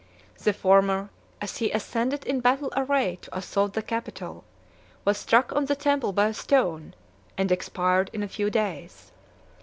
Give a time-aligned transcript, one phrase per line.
[0.41, 4.43] The former, as he ascended in battle array to assault the Capitol,
[5.05, 6.95] was struck on the temple by a stone,
[7.37, 9.11] and expired in a few days.